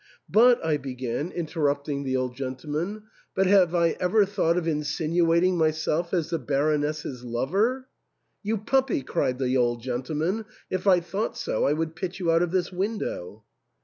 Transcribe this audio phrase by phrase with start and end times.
[0.27, 1.99] "But," I began, interrupt THE ENTAIL.
[1.99, 3.03] 24^ ing the old gentleman,"
[3.35, 7.87] but have I ever thought of in sinuating myself as the Baroness's lover?"
[8.41, 12.49] You puppy!" cried the old gentleman," if I thought so I would pitch you out of
[12.49, 13.43] this window."